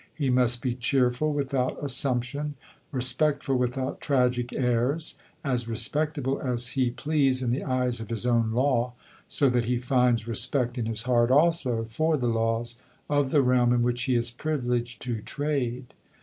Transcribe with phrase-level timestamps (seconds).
[0.15, 2.55] He must be cheerful without assumption,
[2.91, 8.51] respectful without tragic airs, as respectable as he please in the eyes of his own
[8.51, 8.93] law,
[9.27, 12.77] so that he finds respect in his heart also for the laws
[13.11, 15.93] of the realm in which he is privileged to trade.